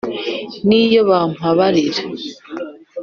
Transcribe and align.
n’iyo 0.67 1.01
bampabarira 1.09 2.01